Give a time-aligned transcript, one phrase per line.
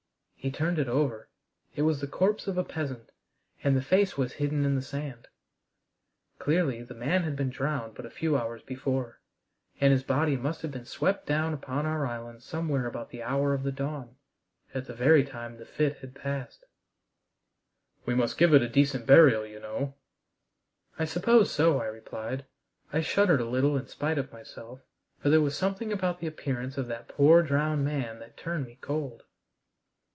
[0.43, 1.29] He turned it over.
[1.75, 3.11] It was the corpse of a peasant,
[3.63, 5.27] and the face was hidden in the sand.
[6.39, 9.19] Clearly the man had been drowned but a few hours before,
[9.79, 13.53] and his body must have been swept down upon our island somewhere about the hour
[13.53, 14.15] of the dawn
[14.73, 16.65] at the very time the fit had passed.
[18.07, 19.93] "We must give it a decent burial, you know."
[20.97, 22.45] "I suppose so," I replied.
[22.91, 24.81] I shuddered a little in spite of myself,
[25.19, 28.79] for there was something about the appearance of that poor drowned man that turned me
[28.81, 29.21] cold.